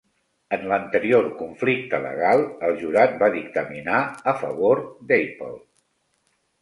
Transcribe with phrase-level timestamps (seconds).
[0.55, 4.01] En l'anterior conflicte legal, el jurat va dictaminar
[4.33, 5.53] a favor d'Apple.